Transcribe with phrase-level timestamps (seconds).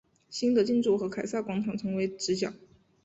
[0.31, 2.51] 新的建筑和凯撒广场成为直角。